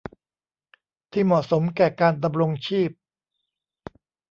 [1.11, 2.89] ที่เหมาะสมแก่การดำรงชีพ